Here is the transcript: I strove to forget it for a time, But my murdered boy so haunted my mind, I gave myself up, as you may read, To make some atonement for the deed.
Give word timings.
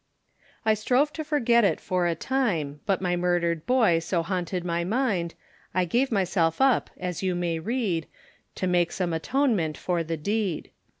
I 0.65 0.73
strove 0.73 1.13
to 1.13 1.23
forget 1.23 1.63
it 1.63 1.79
for 1.79 2.07
a 2.07 2.15
time, 2.15 2.79
But 2.87 3.01
my 3.03 3.15
murdered 3.15 3.67
boy 3.67 3.99
so 3.99 4.23
haunted 4.23 4.65
my 4.65 4.83
mind, 4.83 5.35
I 5.75 5.85
gave 5.85 6.11
myself 6.11 6.59
up, 6.59 6.89
as 6.97 7.21
you 7.21 7.35
may 7.35 7.59
read, 7.59 8.07
To 8.55 8.65
make 8.65 8.91
some 8.91 9.13
atonement 9.13 9.77
for 9.77 10.03
the 10.03 10.17
deed. 10.17 10.71